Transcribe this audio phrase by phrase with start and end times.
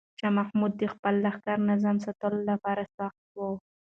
[0.19, 3.39] شاه محمود د خپل لښکر نظم ساتلو لپاره سخت و.